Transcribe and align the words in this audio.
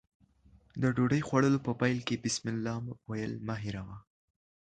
د 0.81 0.83
ډوډۍ 0.95 1.21
خوړلو 1.27 1.59
په 1.67 1.71
پیل 1.81 1.99
کې 2.07 2.21
بسمالله 2.23 2.75
ويل 3.09 3.33
مه 3.47 3.55
هېروه. 3.63 3.97